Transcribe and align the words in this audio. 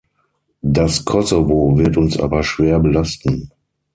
Das 0.63 1.05
Kosovo 1.05 1.77
wird 1.77 1.95
uns 1.95 2.17
aber 2.19 2.41
schwer 2.41 2.79
belasten. 2.79 3.51